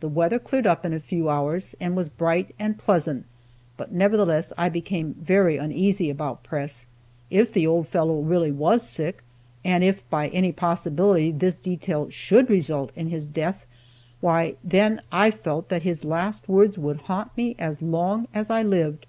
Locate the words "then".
14.64-15.00